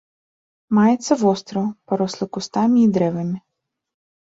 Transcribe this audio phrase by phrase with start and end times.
[0.77, 3.39] Маецца востраў, парослы кустамі і дрэвамі.